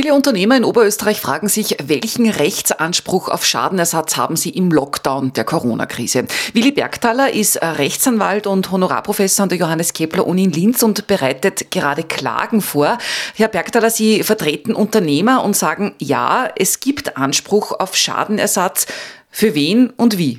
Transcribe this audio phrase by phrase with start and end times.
[0.00, 5.42] Viele Unternehmer in Oberösterreich fragen sich, welchen Rechtsanspruch auf Schadenersatz haben sie im Lockdown der
[5.42, 6.26] Corona-Krise?
[6.52, 11.72] Willi Bergthaler ist Rechtsanwalt und Honorarprofessor an der Johannes Kepler Uni in Linz und bereitet
[11.72, 12.98] gerade Klagen vor.
[13.34, 18.86] Herr Bergthaler, Sie vertreten Unternehmer und sagen, ja, es gibt Anspruch auf Schadenersatz.
[19.30, 20.38] Für wen und wie?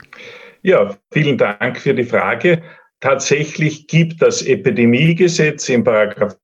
[0.62, 2.64] Ja, vielen Dank für die Frage.
[3.02, 6.38] Tatsächlich gibt das Epidemiegesetz in Paragraph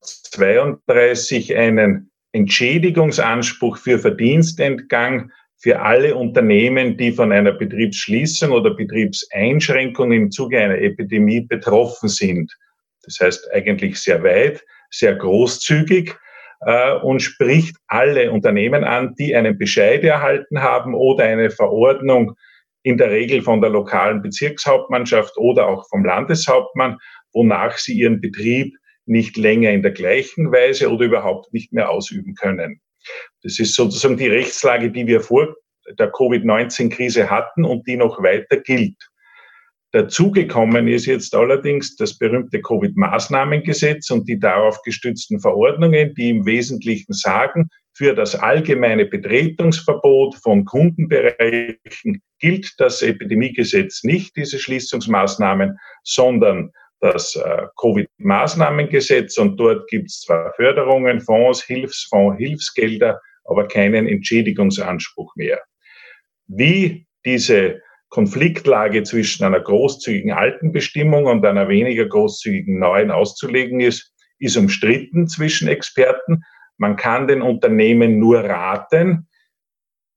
[0.00, 10.30] 32 einen Entschädigungsanspruch für Verdienstentgang für alle Unternehmen, die von einer Betriebsschließung oder Betriebseinschränkung im
[10.30, 12.52] Zuge einer Epidemie betroffen sind.
[13.04, 16.16] Das heißt eigentlich sehr weit, sehr großzügig
[16.66, 22.34] äh, und spricht alle Unternehmen an, die einen Bescheid erhalten haben oder eine Verordnung
[22.82, 26.98] in der Regel von der lokalen Bezirkshauptmannschaft oder auch vom Landeshauptmann,
[27.32, 28.74] wonach sie ihren Betrieb
[29.06, 32.80] nicht länger in der gleichen Weise oder überhaupt nicht mehr ausüben können.
[33.42, 35.54] Das ist sozusagen die Rechtslage, die wir vor
[35.98, 38.96] der Covid-19-Krise hatten und die noch weiter gilt.
[39.92, 47.12] Dazugekommen ist jetzt allerdings das berühmte Covid-Maßnahmengesetz und die darauf gestützten Verordnungen, die im Wesentlichen
[47.12, 56.70] sagen, für das allgemeine Betretungsverbot von Kundenbereichen gilt das Epidemiegesetz nicht, diese Schließungsmaßnahmen, sondern
[57.02, 65.34] das äh, Covid-Maßnahmengesetz und dort gibt es zwar Förderungen, Fonds, Hilfsfonds, Hilfsgelder, aber keinen Entschädigungsanspruch
[65.34, 65.60] mehr.
[66.46, 74.14] Wie diese Konfliktlage zwischen einer großzügigen alten Bestimmung und einer weniger großzügigen neuen auszulegen ist,
[74.38, 76.42] ist umstritten zwischen Experten.
[76.78, 79.28] Man kann den Unternehmen nur raten,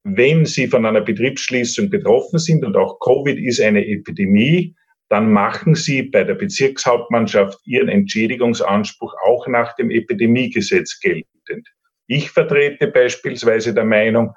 [0.03, 4.75] wenn sie von einer Betriebsschließung betroffen sind und auch Covid ist eine Epidemie,
[5.09, 11.67] dann machen Sie bei der Bezirkshauptmannschaft Ihren Entschädigungsanspruch auch nach dem Epidemiegesetz geltend.
[12.07, 14.33] Ich vertrete beispielsweise der Meinung,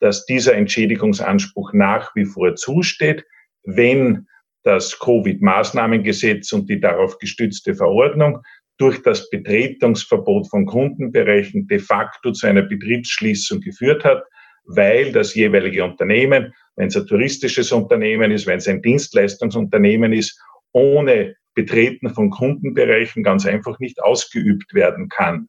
[0.00, 3.24] dass dieser Entschädigungsanspruch nach wie vor zusteht,
[3.64, 4.26] wenn
[4.64, 8.42] das Covid-Maßnahmengesetz und die darauf gestützte Verordnung
[8.78, 14.24] durch das Betretungsverbot von Kundenbereichen de facto zu einer Betriebsschließung geführt hat,
[14.64, 20.40] weil das jeweilige Unternehmen wenn es ein touristisches Unternehmen ist, wenn es ein Dienstleistungsunternehmen ist,
[20.72, 25.48] ohne Betreten von Kundenbereichen ganz einfach nicht ausgeübt werden kann.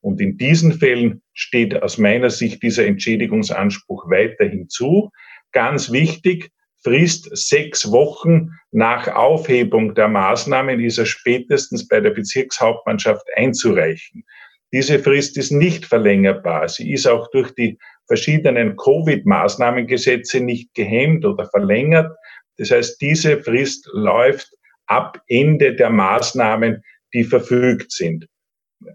[0.00, 5.10] Und in diesen Fällen steht aus meiner Sicht dieser Entschädigungsanspruch weiterhin zu.
[5.52, 6.50] Ganz wichtig,
[6.82, 14.24] Frist sechs Wochen nach Aufhebung der Maßnahmen ist er spätestens bei der Bezirkshauptmannschaft einzureichen.
[14.70, 16.68] Diese Frist ist nicht verlängerbar.
[16.68, 22.12] Sie ist auch durch die verschiedenen Covid-Maßnahmengesetze nicht gehemmt oder verlängert.
[22.58, 24.50] Das heißt, diese Frist läuft
[24.86, 26.82] ab Ende der Maßnahmen,
[27.12, 28.26] die verfügt sind.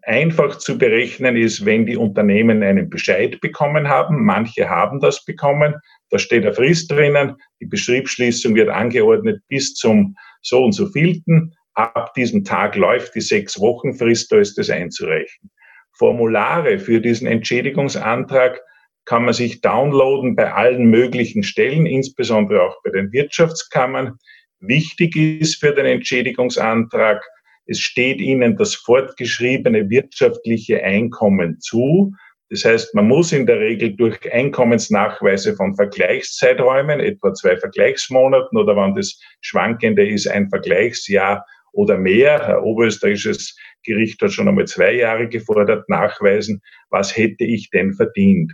[0.03, 4.23] Einfach zu berechnen ist, wenn die Unternehmen einen Bescheid bekommen haben.
[4.23, 5.73] Manche haben das bekommen.
[6.11, 7.35] Da steht eine Frist drinnen.
[7.59, 11.55] Die Betriebsschließung wird angeordnet bis zum so und so vielten.
[11.73, 15.49] Ab diesem Tag läuft die sechs Wochen Frist, da ist das einzureichen.
[15.93, 18.61] Formulare für diesen Entschädigungsantrag
[19.05, 24.17] kann man sich downloaden bei allen möglichen Stellen, insbesondere auch bei den Wirtschaftskammern.
[24.59, 27.23] Wichtig ist für den Entschädigungsantrag,
[27.69, 32.13] es steht Ihnen das fortgeschriebene wirtschaftliche Einkommen zu.
[32.49, 38.75] Das heißt, man muss in der Regel durch Einkommensnachweise von Vergleichszeiträumen, etwa zwei Vergleichsmonaten oder
[38.75, 42.57] wann das schwankende ist, ein Vergleichsjahr oder mehr.
[42.57, 48.51] Ein oberösterreichisches Gericht hat schon einmal zwei Jahre gefordert, nachweisen, was hätte ich denn verdient.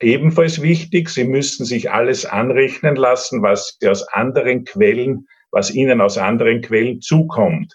[0.00, 6.00] Ebenfalls wichtig, Sie müssen sich alles anrechnen lassen, was Sie aus anderen Quellen, was Ihnen
[6.00, 7.74] aus anderen Quellen zukommt.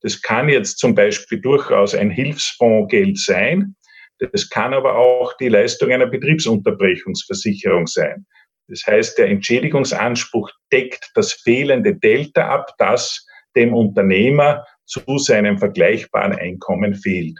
[0.00, 3.74] Das kann jetzt zum Beispiel durchaus ein Hilfsfondsgeld sein.
[4.18, 8.26] Das kann aber auch die Leistung einer Betriebsunterbrechungsversicherung sein.
[8.68, 16.32] Das heißt, der Entschädigungsanspruch deckt das fehlende Delta ab, das dem Unternehmer zu seinem vergleichbaren
[16.32, 17.38] Einkommen fehlt.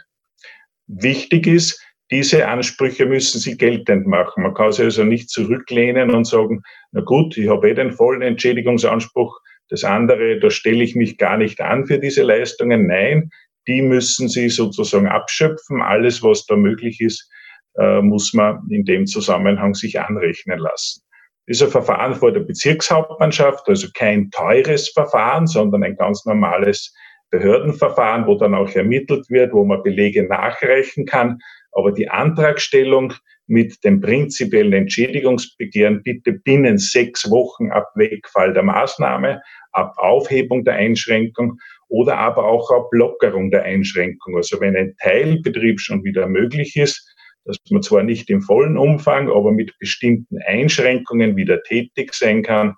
[0.87, 4.43] Wichtig ist, diese Ansprüche müssen Sie geltend machen.
[4.43, 6.61] Man kann sich also nicht zurücklehnen und sagen,
[6.91, 9.37] na gut, ich habe eh den vollen Entschädigungsanspruch,
[9.69, 12.87] das andere, da stelle ich mich gar nicht an für diese Leistungen.
[12.87, 13.29] Nein,
[13.67, 15.81] die müssen Sie sozusagen abschöpfen.
[15.81, 17.29] Alles, was da möglich ist,
[17.77, 21.01] äh, muss man in dem Zusammenhang sich anrechnen lassen.
[21.49, 26.93] Dieser Verfahren vor der Bezirkshauptmannschaft, also kein teures Verfahren, sondern ein ganz normales
[27.29, 31.39] Behördenverfahren, wo dann auch ermittelt wird, wo man Belege nachreichen kann.
[31.77, 33.13] Aber die Antragstellung
[33.45, 39.43] mit dem prinzipiellen Entschädigungsbegehren bitte binnen sechs Wochen ab Wegfall der Maßnahme,
[39.73, 44.35] ab Aufhebung der Einschränkung oder aber auch ab Lockerung der Einschränkung.
[44.35, 47.15] Also wenn ein Teilbetrieb schon wieder möglich ist,
[47.45, 52.73] dass man zwar nicht im vollen Umfang, aber mit bestimmten Einschränkungen wieder tätig sein kann,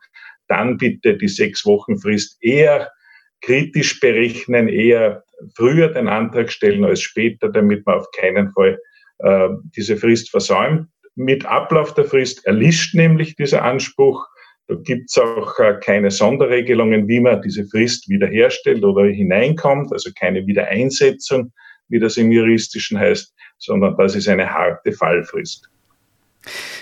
[0.50, 2.92] dann bitte die sechs Wochen Frist eher
[3.40, 5.24] kritisch berechnen, eher
[5.56, 8.78] früher den Antrag stellen als später, damit man auf keinen Fall
[9.20, 10.88] äh, diese Frist versäumt.
[11.16, 14.26] Mit Ablauf der Frist erlischt nämlich dieser Anspruch.
[14.68, 20.12] Da gibt es auch äh, keine Sonderregelungen, wie man diese Frist wiederherstellt oder hineinkommt, also
[20.18, 21.52] keine Wiedereinsetzung,
[21.90, 25.70] wie das im Juristischen heißt, sondern das ist eine harte Fallfrist.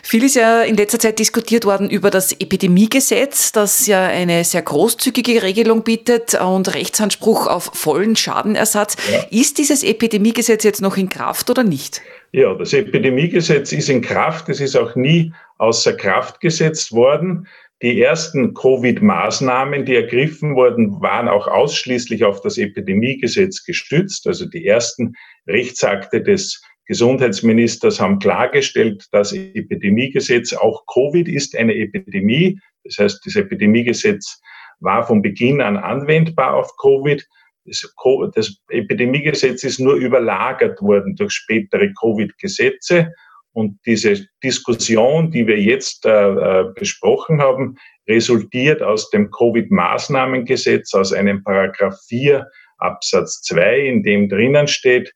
[0.03, 4.61] Viel ist ja in letzter Zeit diskutiert worden über das Epidemiegesetz, das ja eine sehr
[4.61, 8.95] großzügige Regelung bietet und Rechtsanspruch auf vollen Schadenersatz.
[9.11, 9.25] Ja.
[9.31, 12.01] Ist dieses Epidemiegesetz jetzt noch in Kraft oder nicht?
[12.31, 14.47] Ja, das Epidemiegesetz ist in Kraft.
[14.49, 17.47] Es ist auch nie außer Kraft gesetzt worden.
[17.81, 24.25] Die ersten Covid-Maßnahmen, die ergriffen wurden, waren auch ausschließlich auf das Epidemiegesetz gestützt.
[24.27, 25.13] Also die ersten
[25.47, 32.59] Rechtsakte des Gesundheitsministers haben klargestellt, das Epidemiegesetz, auch Covid ist eine Epidemie.
[32.83, 34.39] Das heißt, das Epidemiegesetz
[34.79, 37.25] war von Beginn an anwendbar auf Covid.
[37.65, 43.11] Das, Epidemiegesetz ist nur überlagert worden durch spätere Covid-Gesetze.
[43.51, 51.11] Und diese Diskussion, die wir jetzt äh, äh besprochen haben, resultiert aus dem Covid-Maßnahmengesetz, aus
[51.11, 52.47] einem Paragraph 4
[52.77, 55.13] Absatz 2, in dem drinnen steht,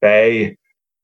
[0.00, 0.58] bei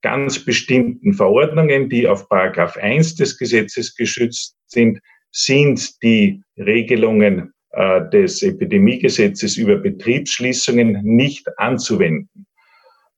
[0.06, 5.00] ganz bestimmten Verordnungen, die auf Paragraph 1 des Gesetzes geschützt sind,
[5.32, 12.46] sind die Regelungen äh, des Epidemiegesetzes über Betriebsschließungen nicht anzuwenden.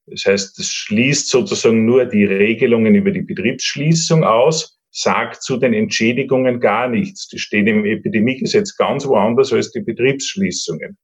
[0.06, 5.74] Das heißt, es schließt sozusagen nur die Regelungen über die Betriebsschließung aus, sagt zu den
[5.74, 7.28] Entschädigungen gar nichts.
[7.28, 10.96] Das steht im Epidemiegesetz ganz woanders als die Betriebsschließungen.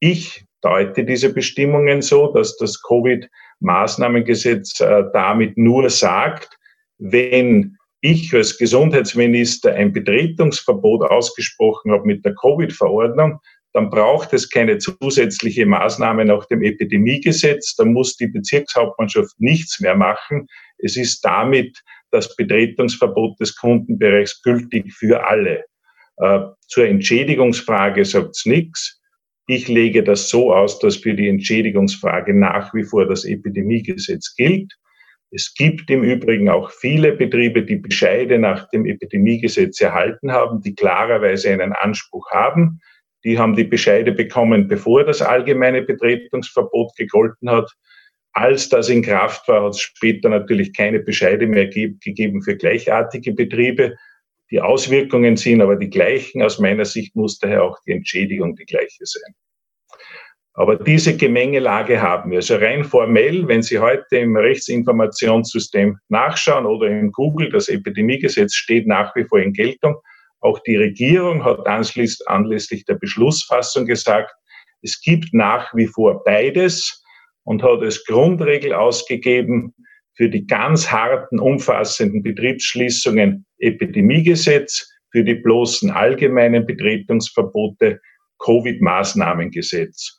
[0.00, 6.58] Ich deute diese Bestimmungen so, dass das Covid-Maßnahmengesetz äh, damit nur sagt,
[6.98, 13.40] wenn ich als Gesundheitsminister ein Betretungsverbot ausgesprochen habe mit der Covid-Verordnung,
[13.72, 17.76] dann braucht es keine zusätzliche Maßnahme nach dem Epidemiegesetz.
[17.76, 20.48] Da muss die Bezirkshauptmannschaft nichts mehr machen.
[20.78, 21.78] Es ist damit
[22.10, 25.64] das Betretungsverbot des Kundenbereichs gültig für alle.
[26.16, 28.99] Äh, zur Entschädigungsfrage sagt es nichts.
[29.46, 34.72] Ich lege das so aus, dass für die Entschädigungsfrage nach wie vor das Epidemiegesetz gilt.
[35.32, 40.74] Es gibt im Übrigen auch viele Betriebe, die Bescheide nach dem Epidemiegesetz erhalten haben, die
[40.74, 42.80] klarerweise einen Anspruch haben.
[43.24, 47.70] Die haben die Bescheide bekommen, bevor das allgemeine Betretungsverbot gegolten hat.
[48.32, 53.32] Als das in Kraft war, hat es später natürlich keine Bescheide mehr gegeben für gleichartige
[53.32, 53.96] Betriebe.
[54.50, 56.42] Die Auswirkungen sind aber die gleichen.
[56.42, 59.34] Aus meiner Sicht muss daher auch die Entschädigung die gleiche sein.
[60.54, 62.38] Aber diese Gemengelage haben wir.
[62.38, 68.86] Also rein formell, wenn Sie heute im Rechtsinformationssystem nachschauen oder in Google, das Epidemiegesetz steht
[68.86, 69.96] nach wie vor in Geltung.
[70.40, 74.32] Auch die Regierung hat anschließend anlässlich der Beschlussfassung gesagt,
[74.82, 77.04] es gibt nach wie vor beides
[77.44, 79.74] und hat als Grundregel ausgegeben,
[80.20, 87.98] für die ganz harten, umfassenden Betriebsschließungen Epidemiegesetz, für die bloßen allgemeinen Betretungsverbote
[88.38, 90.18] Covid-Maßnahmengesetz.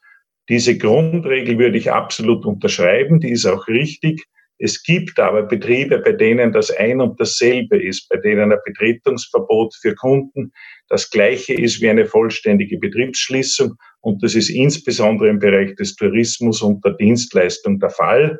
[0.49, 4.25] Diese Grundregel würde ich absolut unterschreiben, die ist auch richtig.
[4.57, 9.75] Es gibt aber Betriebe, bei denen das ein und dasselbe ist, bei denen ein Betretungsverbot
[9.83, 10.51] für Kunden
[10.87, 13.75] das gleiche ist wie eine vollständige Betriebsschließung.
[13.99, 18.39] Und das ist insbesondere im Bereich des Tourismus und der Dienstleistung der Fall.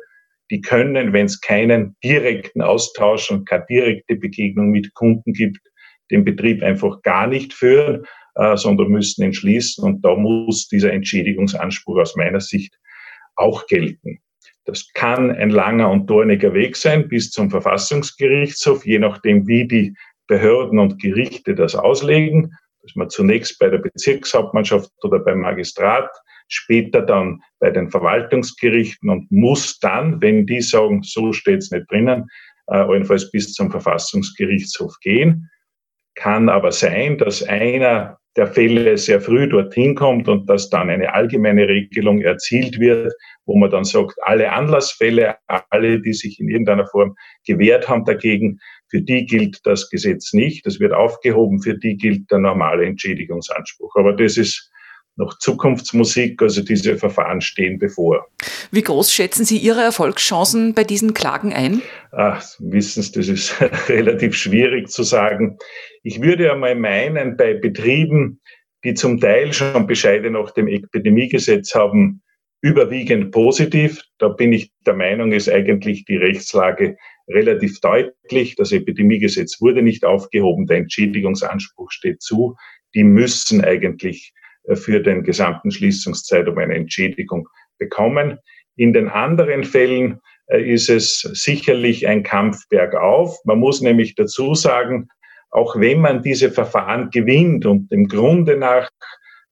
[0.52, 5.60] Die können, wenn es keinen direkten Austausch und keine direkte Begegnung mit Kunden gibt,
[6.10, 8.04] den Betrieb einfach gar nicht führen,
[8.34, 9.82] äh, sondern müssen ihn schließen.
[9.82, 12.78] Und da muss dieser Entschädigungsanspruch aus meiner Sicht
[13.34, 14.18] auch gelten.
[14.66, 19.94] Das kann ein langer und dorniger Weg sein bis zum Verfassungsgerichtshof, je nachdem, wie die
[20.26, 26.10] Behörden und Gerichte das auslegen, dass man zunächst bei der Bezirkshauptmannschaft oder beim Magistrat,
[26.48, 31.90] später dann bei den Verwaltungsgerichten und muss dann, wenn die sagen, so steht es nicht
[31.90, 32.28] drinnen,
[32.68, 35.48] äh, allenfalls bis zum Verfassungsgerichtshof gehen.
[36.14, 41.12] Kann aber sein, dass einer der Fälle sehr früh dorthin kommt und dass dann eine
[41.12, 43.12] allgemeine Regelung erzielt wird,
[43.44, 45.36] wo man dann sagt, alle Anlassfälle,
[45.70, 47.14] alle, die sich in irgendeiner Form
[47.46, 48.58] gewehrt haben dagegen,
[48.88, 50.64] für die gilt das Gesetz nicht.
[50.66, 53.94] Das wird aufgehoben, für die gilt der normale Entschädigungsanspruch.
[53.96, 54.70] Aber das ist
[55.16, 58.26] noch Zukunftsmusik, also diese Verfahren stehen bevor.
[58.70, 61.82] Wie groß schätzen Sie Ihre Erfolgschancen bei diesen Klagen ein?
[62.12, 63.54] Ach, wissen Sie, das ist
[63.88, 65.58] relativ schwierig zu sagen.
[66.02, 68.40] Ich würde einmal meinen, bei Betrieben,
[68.84, 72.22] die zum Teil schon Bescheide nach dem Epidemiegesetz haben,
[72.62, 74.02] überwiegend positiv.
[74.18, 76.96] Da bin ich der Meinung, ist eigentlich die Rechtslage
[77.28, 78.56] relativ deutlich.
[78.56, 82.56] Das Epidemiegesetz wurde nicht aufgehoben, der Entschädigungsanspruch steht zu.
[82.94, 84.32] Die müssen eigentlich
[84.74, 88.38] für den gesamten Schließungszeitraum eine Entschädigung bekommen.
[88.76, 93.38] In den anderen Fällen äh, ist es sicherlich ein Kampf bergauf.
[93.44, 95.08] Man muss nämlich dazu sagen,
[95.50, 98.88] auch wenn man diese Verfahren gewinnt und im Grunde nach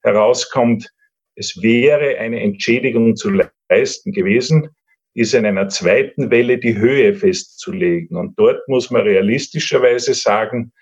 [0.02, 0.88] herauskommt,
[1.34, 3.30] es wäre eine Entschädigung zu
[3.68, 4.70] leisten gewesen,
[5.14, 8.16] ist in einer zweiten Welle die Höhe festzulegen.
[8.16, 10.72] Und dort muss man realistischerweise sagen,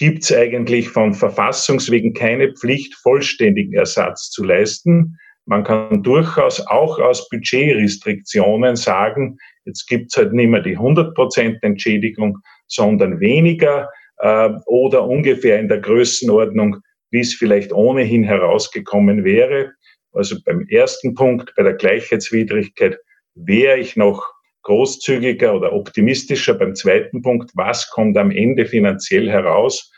[0.00, 5.18] gibt es eigentlich von Verfassungswegen keine Pflicht, vollständigen Ersatz zu leisten.
[5.44, 11.58] Man kann durchaus auch aus Budgetrestriktionen sagen, jetzt gibt es halt nicht mehr die 100%
[11.60, 13.90] Entschädigung, sondern weniger
[14.20, 16.78] äh, oder ungefähr in der Größenordnung,
[17.10, 19.72] wie es vielleicht ohnehin herausgekommen wäre.
[20.14, 22.98] Also beim ersten Punkt, bei der Gleichheitswidrigkeit,
[23.34, 24.26] wäre ich noch
[24.62, 26.54] großzügiger oder optimistischer.
[26.54, 29.92] Beim zweiten Punkt, was kommt am Ende finanziell heraus?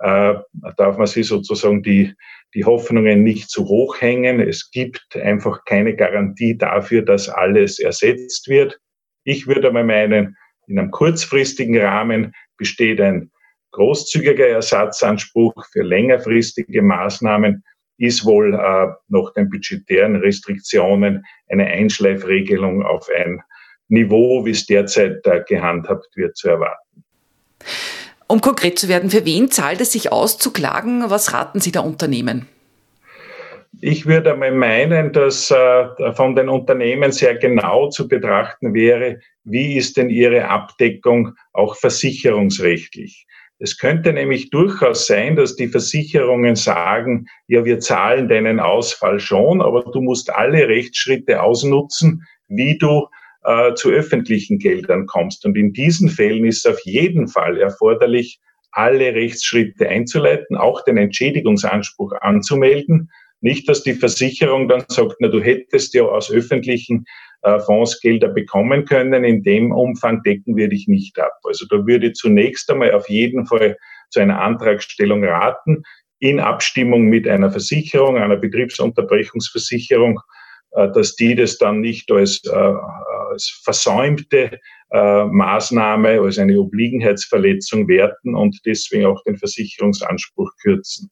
[0.00, 0.34] Äh,
[0.76, 2.14] darf man sich sozusagen die,
[2.54, 4.40] die Hoffnungen nicht zu hoch hängen.
[4.40, 8.78] Es gibt einfach keine Garantie dafür, dass alles ersetzt wird.
[9.24, 10.36] Ich würde mal meinen,
[10.68, 13.30] in einem kurzfristigen Rahmen besteht ein
[13.72, 17.64] großzügiger Ersatzanspruch für längerfristige Maßnahmen
[17.98, 23.42] ist wohl äh, nach den budgetären Restriktionen eine Einschleifregelung auf ein
[23.88, 27.04] Niveau, wie es derzeit äh, gehandhabt wird, zu erwarten.
[28.26, 31.04] Um konkret zu werden, für wen zahlt es sich aus zu klagen?
[31.08, 32.46] Was raten Sie der Unternehmen?
[33.80, 39.76] Ich würde einmal meinen, dass äh, von den Unternehmen sehr genau zu betrachten wäre, wie
[39.76, 43.26] ist denn ihre Abdeckung auch versicherungsrechtlich.
[43.60, 49.60] Es könnte nämlich durchaus sein, dass die Versicherungen sagen, ja, wir zahlen deinen Ausfall schon,
[49.62, 53.08] aber du musst alle Rechtsschritte ausnutzen, wie du
[53.44, 55.44] äh, zu öffentlichen Geldern kommst.
[55.44, 58.40] Und in diesen Fällen ist auf jeden Fall erforderlich,
[58.72, 63.10] alle Rechtsschritte einzuleiten, auch den Entschädigungsanspruch anzumelden.
[63.40, 67.04] Nicht, dass die Versicherung dann sagt, na, du hättest ja aus öffentlichen
[67.42, 69.24] äh, Fondsgelder bekommen können.
[69.24, 71.32] In dem Umfang decken wir dich nicht ab.
[71.44, 73.76] Also da würde ich zunächst einmal auf jeden Fall
[74.10, 75.82] zu einer Antragstellung raten,
[76.18, 80.20] in Abstimmung mit einer Versicherung, einer Betriebsunterbrechungsversicherung,
[80.72, 82.72] äh, dass die das dann nicht als, äh,
[83.38, 84.58] als versäumte
[84.90, 91.10] Maßnahme, als eine Obliegenheitsverletzung werten und deswegen auch den Versicherungsanspruch kürzen.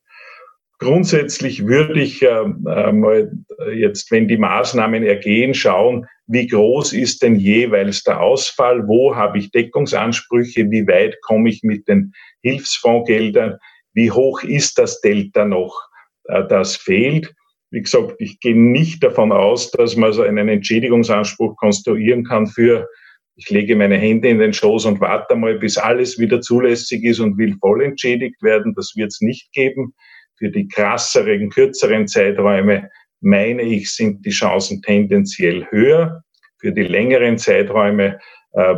[0.78, 2.45] Grundsätzlich würde ich äh,
[2.92, 3.33] mal
[3.75, 9.38] jetzt, wenn die Maßnahmen ergehen, schauen, wie groß ist denn jeweils der Ausfall, wo habe
[9.38, 13.59] ich Deckungsansprüche, wie weit komme ich mit den Hilfsfondsgeldern,
[13.95, 15.80] wie hoch ist das Delta noch,
[16.25, 17.35] äh, das fehlt.
[17.76, 22.88] Wie gesagt, ich gehe nicht davon aus, dass man so einen Entschädigungsanspruch konstruieren kann für,
[23.35, 27.21] ich lege meine Hände in den Schoß und warte mal, bis alles wieder zulässig ist
[27.21, 28.73] und will voll entschädigt werden.
[28.75, 29.92] Das wird es nicht geben.
[30.38, 32.88] Für die krasseren, kürzeren Zeiträume
[33.21, 36.23] meine ich, sind die Chancen tendenziell höher.
[36.59, 38.18] Für die längeren Zeiträume
[38.52, 38.76] äh,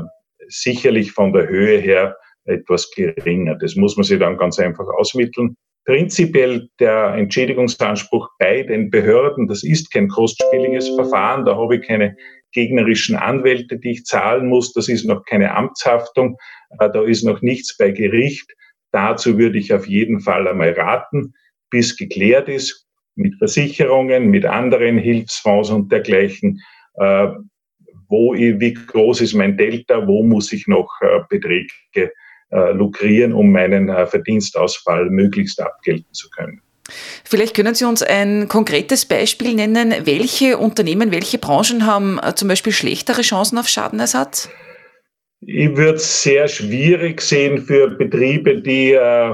[0.49, 3.55] sicherlich von der Höhe her etwas geringer.
[3.55, 5.57] Das muss man sich dann ganz einfach ausmitteln.
[5.89, 12.15] Prinzipiell der Entschädigungsanspruch bei den Behörden, das ist kein kostspieliges Verfahren, da habe ich keine
[12.53, 16.37] gegnerischen Anwälte, die ich zahlen muss, das ist noch keine Amtshaftung,
[16.79, 18.53] äh, da ist noch nichts bei Gericht.
[18.93, 21.33] Dazu würde ich auf jeden Fall einmal raten,
[21.71, 26.61] bis geklärt ist mit Versicherungen, mit anderen Hilfsfonds und dergleichen,
[26.97, 27.29] äh,
[28.11, 32.13] wo wie groß ist mein Delta, wo muss ich noch äh, Beträge
[32.51, 36.63] äh, lukrieren, um meinen äh, Verdienstausfall möglichst abgelten zu können.
[37.25, 39.95] Vielleicht können Sie uns ein konkretes Beispiel nennen.
[40.05, 44.49] Welche Unternehmen, welche Branchen haben äh, zum Beispiel schlechtere Chancen auf Schadenersatz?
[45.41, 49.31] Ich würde es sehr schwierig sehen für Betriebe, die äh,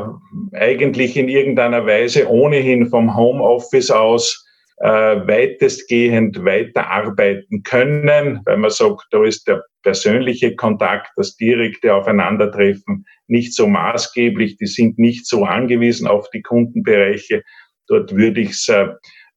[0.53, 4.44] eigentlich in irgendeiner Weise ohnehin vom Homeoffice aus
[4.79, 13.05] äh, weitestgehend weiterarbeiten können, weil man sagt, da ist der persönliche Kontakt, das direkte Aufeinandertreffen
[13.27, 17.43] nicht so maßgeblich, die sind nicht so angewiesen auf die Kundenbereiche.
[17.87, 18.89] Dort würde ich es äh,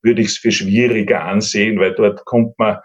[0.02, 2.78] würde ich es für schwieriger ansehen, weil dort kommt man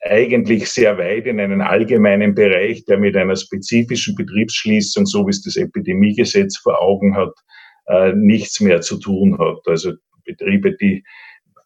[0.00, 5.42] eigentlich sehr weit in einen allgemeinen Bereich, der mit einer spezifischen Betriebsschließung, so wie es
[5.42, 7.32] das Epidemiegesetz vor Augen hat,
[7.86, 9.60] äh, nichts mehr zu tun hat.
[9.66, 9.92] Also
[10.24, 11.04] Betriebe, die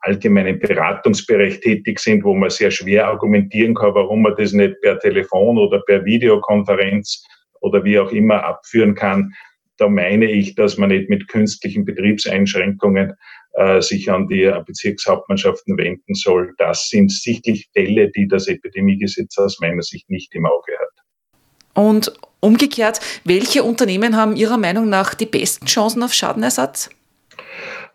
[0.02, 4.98] allgemeinen Beratungsbereich tätig sind, wo man sehr schwer argumentieren kann, warum man das nicht per
[4.98, 7.24] Telefon oder per Videokonferenz
[7.60, 9.32] oder wie auch immer abführen kann.
[9.78, 13.14] Da meine ich, dass man nicht mit künstlichen Betriebseinschränkungen
[13.54, 16.52] äh, sich an die Bezirkshauptmannschaften wenden soll.
[16.58, 21.74] Das sind sichtlich Fälle, die das Epidemiegesetz aus meiner Sicht nicht im Auge hat.
[21.74, 26.90] Und umgekehrt, welche Unternehmen haben Ihrer Meinung nach die besten Chancen auf Schadenersatz?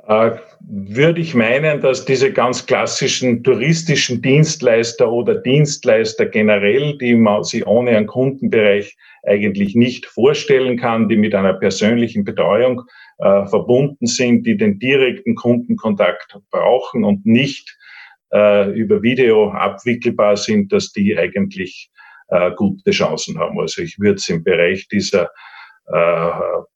[0.08, 7.44] Äh, würde ich meinen, dass diese ganz klassischen touristischen Dienstleister oder Dienstleister generell, die man
[7.44, 12.84] sich ohne einen Kundenbereich eigentlich nicht vorstellen kann, die mit einer persönlichen Betreuung
[13.18, 17.78] äh, verbunden sind, die den direkten Kundenkontakt brauchen und nicht
[18.32, 21.90] äh, über Video abwickelbar sind, dass die eigentlich
[22.30, 23.60] äh, gute Chancen haben.
[23.60, 25.30] Also ich würde es im Bereich dieser
[25.88, 26.32] äh,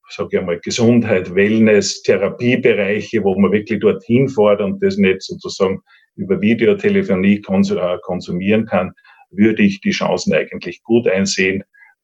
[0.10, 5.82] sage ich einmal, Gesundheit, Wellness, Therapiebereiche, wo man wirklich dorthin fährt und das nicht sozusagen
[6.16, 8.92] über Videotelefonie äh, konsumieren kann,
[9.32, 11.64] würde ich die Chancen eigentlich gut einsehen,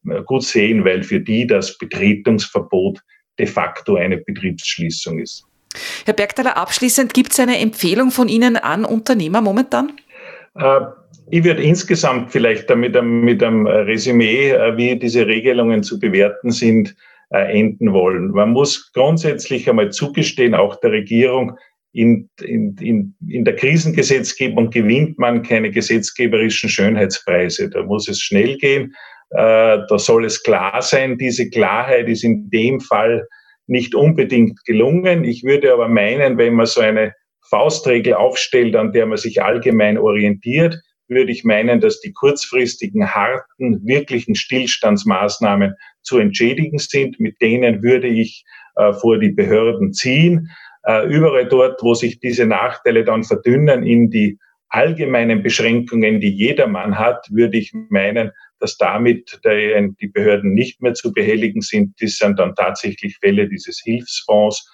[0.10, 3.00] äh, gut sehen, weil für die das Betretungsverbot
[3.40, 5.46] de facto eine Betriebsschließung ist.
[6.06, 9.94] Herr Bergtaler, abschließend gibt es eine Empfehlung von Ihnen an Unternehmer momentan?
[10.60, 10.82] Äh,
[11.30, 16.96] ich würde insgesamt vielleicht mit einem, mit einem Resümee, wie diese Regelungen zu bewerten sind,
[17.32, 18.32] äh, enden wollen.
[18.32, 21.58] Man muss grundsätzlich einmal zugestehen, auch der Regierung,
[21.94, 27.70] in, in, in, in der Krisengesetzgebung gewinnt man keine gesetzgeberischen Schönheitspreise.
[27.70, 28.94] Da muss es schnell gehen.
[29.32, 31.18] Äh, da soll es klar sein.
[31.18, 33.28] Diese Klarheit ist in dem Fall
[33.66, 35.24] nicht unbedingt gelungen.
[35.24, 37.14] Ich würde aber meinen, wenn man so eine
[37.50, 40.78] Faustregel aufstellt, an der man sich allgemein orientiert,
[41.08, 47.20] würde ich meinen, dass die kurzfristigen, harten, wirklichen Stillstandsmaßnahmen zu entschädigen sind.
[47.20, 48.44] Mit denen würde ich
[48.76, 50.50] äh, vor die Behörden ziehen.
[50.84, 54.38] Äh, überall dort, wo sich diese Nachteile dann verdünnen in die
[54.70, 61.14] allgemeinen Beschränkungen, die jedermann hat, würde ich meinen, dass damit die Behörden nicht mehr zu
[61.14, 61.94] behelligen sind.
[62.02, 64.70] Das sind dann tatsächlich Fälle dieses Hilfsfonds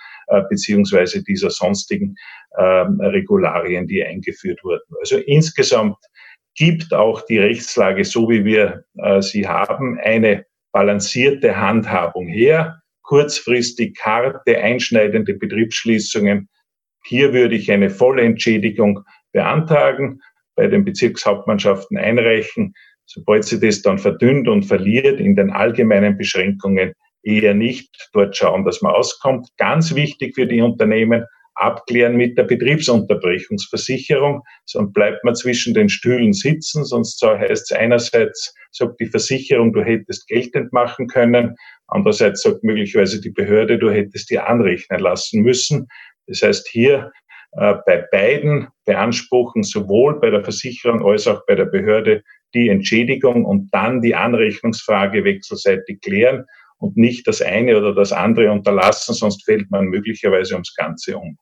[0.50, 2.16] beziehungsweise dieser sonstigen
[2.58, 4.84] ähm, Regularien, die eingeführt wurden.
[5.00, 5.98] Also insgesamt
[6.56, 12.82] gibt auch die Rechtslage, so wie wir äh, sie haben, eine balancierte Handhabung her.
[13.02, 16.48] Kurzfristig harte, einschneidende Betriebsschließungen.
[17.06, 19.02] Hier würde ich eine volle Entschädigung
[19.34, 20.22] beantragen,
[20.56, 22.74] bei den Bezirkshauptmannschaften einreichen.
[23.06, 28.66] Sobald sie das dann verdünnt und verliert in den allgemeinen Beschränkungen, eher nicht dort schauen,
[28.66, 29.48] dass man auskommt.
[29.58, 36.34] Ganz wichtig für die Unternehmen, abklären mit der Betriebsunterbrechungsversicherung, sonst bleibt man zwischen den Stühlen
[36.34, 41.56] sitzen, sonst heißt es einerseits, sagt die Versicherung, du hättest geltend machen können,
[41.88, 45.88] andererseits sagt möglicherweise die Behörde, du hättest dir anrechnen lassen müssen.
[46.26, 47.12] Das heißt, hier
[47.52, 52.24] äh, bei beiden beanspruchen sowohl bei der Versicherung als auch bei der Behörde
[52.56, 56.46] die Entschädigung und dann die Anrechnungsfrage wechselseitig klären
[56.84, 61.38] und nicht das eine oder das andere unterlassen, sonst fällt man möglicherweise ums Ganze um.